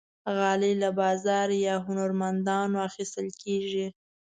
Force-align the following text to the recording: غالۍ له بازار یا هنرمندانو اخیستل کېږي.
غالۍ 0.37 0.73
له 0.83 0.89
بازار 1.01 1.47
یا 1.65 1.75
هنرمندانو 1.87 2.75
اخیستل 2.87 3.27
کېږي. 3.41 3.87